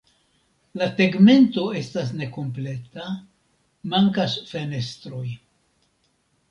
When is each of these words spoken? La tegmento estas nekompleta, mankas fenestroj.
La 0.81 0.87
tegmento 1.01 1.65
estas 1.81 2.09
nekompleta, 2.23 3.13
mankas 3.95 4.39
fenestroj. 4.55 5.25